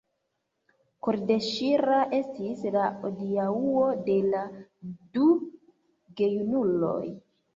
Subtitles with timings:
[1.07, 4.41] Kordeŝira estis la adiaŭo de la
[5.17, 5.27] du
[6.23, 7.05] gejunuloj.